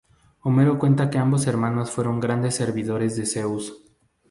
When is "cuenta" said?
0.79-1.11